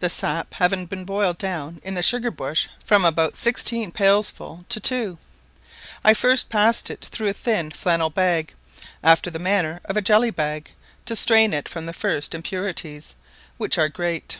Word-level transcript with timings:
The 0.00 0.10
sap 0.10 0.52
having 0.52 0.84
been 0.84 1.06
boiled 1.06 1.38
down 1.38 1.80
in 1.82 1.94
the 1.94 2.02
sugar 2.02 2.30
bush 2.30 2.68
from 2.84 3.02
about 3.02 3.38
sixteen 3.38 3.92
pailsful 3.92 4.66
to 4.68 4.78
two, 4.78 5.16
I 6.04 6.12
first 6.12 6.50
passed 6.50 6.90
it 6.90 7.02
through 7.06 7.30
a 7.30 7.32
thin 7.32 7.70
flannel 7.70 8.10
bag, 8.10 8.52
after 9.02 9.30
the 9.30 9.38
manner 9.38 9.80
of 9.86 9.96
a 9.96 10.02
jelly 10.02 10.30
bag, 10.30 10.72
to 11.06 11.16
strain 11.16 11.54
it 11.54 11.66
from 11.66 11.86
the 11.86 11.94
first 11.94 12.34
impurities, 12.34 13.16
which 13.56 13.78
are 13.78 13.88
great. 13.88 14.36